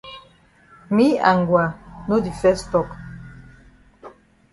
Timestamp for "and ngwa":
1.29-1.65